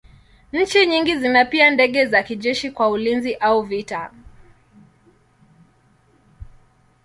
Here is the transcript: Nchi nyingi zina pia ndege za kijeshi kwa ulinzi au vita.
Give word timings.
Nchi 0.53 0.85
nyingi 0.85 1.15
zina 1.17 1.45
pia 1.45 1.69
ndege 1.71 2.05
za 2.05 2.23
kijeshi 2.23 2.71
kwa 2.71 2.89
ulinzi 2.89 3.35
au 3.35 3.61
vita. 3.61 4.11